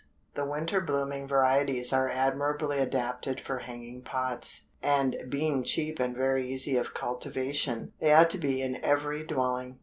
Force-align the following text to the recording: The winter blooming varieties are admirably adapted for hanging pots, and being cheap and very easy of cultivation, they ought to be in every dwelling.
The 0.33 0.47
winter 0.47 0.81
blooming 0.81 1.27
varieties 1.27 1.93
are 1.93 2.09
admirably 2.09 2.79
adapted 2.79 3.39
for 3.39 3.59
hanging 3.59 4.01
pots, 4.01 4.63
and 4.81 5.15
being 5.29 5.63
cheap 5.63 5.99
and 5.99 6.15
very 6.17 6.49
easy 6.51 6.75
of 6.75 6.95
cultivation, 6.95 7.93
they 7.99 8.11
ought 8.11 8.31
to 8.31 8.39
be 8.39 8.63
in 8.63 8.83
every 8.83 9.23
dwelling. 9.23 9.77